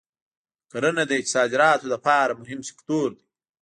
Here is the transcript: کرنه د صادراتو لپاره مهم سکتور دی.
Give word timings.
کرنه 0.71 1.03
د 1.11 1.13
صادراتو 1.33 1.85
لپاره 1.93 2.39
مهم 2.41 2.59
سکتور 2.69 3.07
دی. 3.17 3.25